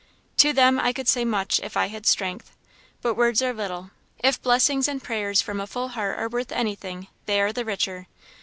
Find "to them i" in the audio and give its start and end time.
0.37-0.93